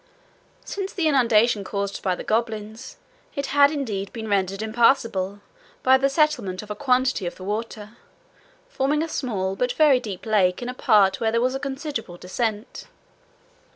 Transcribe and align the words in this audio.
Since 0.65 0.93
the 0.93 1.07
inundation 1.07 1.63
caused 1.63 2.01
by 2.01 2.15
the 2.15 2.23
goblins, 2.23 2.97
it 3.35 3.45
had 3.53 3.69
indeed 3.69 4.11
been 4.11 4.27
rendered 4.27 4.63
impassable 4.63 5.41
by 5.83 5.99
the 5.99 6.09
settlement 6.09 6.63
of 6.63 6.71
a 6.71 6.75
quantity 6.75 7.27
of 7.27 7.35
the 7.35 7.43
water, 7.43 7.97
forming 8.67 9.03
a 9.03 9.07
small 9.07 9.55
but 9.55 9.73
very 9.73 9.99
deep 9.99 10.25
lake, 10.25 10.59
in 10.59 10.69
a 10.69 10.73
part 10.73 11.19
where 11.19 11.31
there 11.31 11.39
was 11.39 11.53
a 11.53 11.59
considerable 11.59 12.17
descent. 12.17 12.87